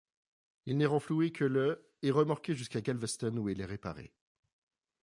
Il 0.65 0.79
n’est 0.79 0.87
renfloué 0.87 1.31
que 1.31 1.43
le 1.43 1.87
et 2.01 2.09
remorqué 2.09 2.55
jusqu’à 2.55 2.81
Galveston 2.81 3.37
où 3.37 3.49
il 3.49 3.61
est 3.61 3.65
réparé. 3.65 4.11